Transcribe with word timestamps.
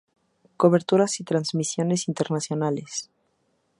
Coberturas 0.57 1.19
y 1.19 1.23
transmisiones 1.23 2.07
Internacionales. 2.07 3.11